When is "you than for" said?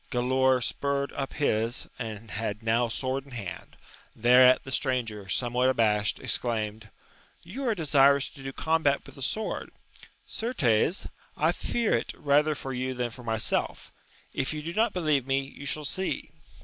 12.73-13.21